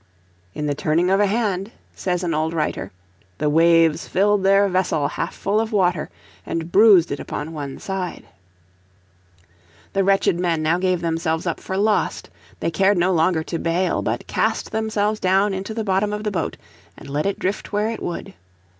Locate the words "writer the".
2.55-3.51